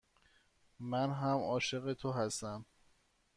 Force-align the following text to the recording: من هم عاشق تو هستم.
من 0.79 1.09
هم 1.13 1.37
عاشق 1.43 1.93
تو 1.93 2.11
هستم. 2.11 2.65